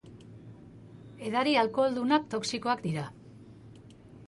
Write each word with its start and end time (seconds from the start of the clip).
Edari 1.27 1.53
alkoholdunak 1.65 2.27
toxikoak 2.33 2.85
dira. 2.89 3.07